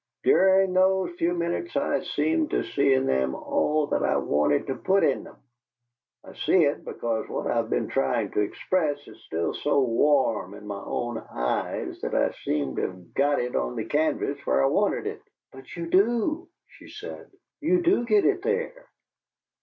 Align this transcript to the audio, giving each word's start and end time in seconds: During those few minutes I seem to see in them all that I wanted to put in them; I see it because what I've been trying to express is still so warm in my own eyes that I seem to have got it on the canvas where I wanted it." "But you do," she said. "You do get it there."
During 0.23 0.73
those 0.73 1.11
few 1.19 1.35
minutes 1.35 1.75
I 1.77 2.01
seem 2.01 2.47
to 2.49 2.63
see 2.63 2.91
in 2.91 3.05
them 3.05 3.35
all 3.35 3.85
that 3.91 4.01
I 4.01 4.17
wanted 4.17 4.65
to 4.65 4.73
put 4.73 5.03
in 5.03 5.23
them; 5.25 5.35
I 6.23 6.33
see 6.33 6.63
it 6.63 6.83
because 6.83 7.29
what 7.29 7.45
I've 7.45 7.69
been 7.69 7.87
trying 7.87 8.31
to 8.31 8.39
express 8.39 9.07
is 9.07 9.21
still 9.25 9.53
so 9.53 9.79
warm 9.81 10.55
in 10.55 10.65
my 10.65 10.81
own 10.83 11.19
eyes 11.19 12.01
that 12.01 12.15
I 12.15 12.31
seem 12.31 12.75
to 12.77 12.81
have 12.81 13.13
got 13.13 13.39
it 13.39 13.55
on 13.55 13.75
the 13.75 13.85
canvas 13.85 14.43
where 14.43 14.63
I 14.63 14.65
wanted 14.67 15.05
it." 15.05 15.21
"But 15.51 15.75
you 15.75 15.85
do," 15.85 16.49
she 16.65 16.89
said. 16.89 17.29
"You 17.59 17.83
do 17.83 18.03
get 18.03 18.25
it 18.25 18.41
there." 18.41 18.87